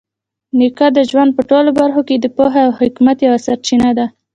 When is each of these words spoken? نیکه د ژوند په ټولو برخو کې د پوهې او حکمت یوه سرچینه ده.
نیکه 0.57 0.87
د 0.97 0.99
ژوند 1.09 1.31
په 1.37 1.41
ټولو 1.49 1.69
برخو 1.79 2.01
کې 2.07 2.15
د 2.19 2.25
پوهې 2.35 2.61
او 2.67 2.71
حکمت 2.79 3.17
یوه 3.27 3.39
سرچینه 3.45 3.89
ده. 3.97 4.05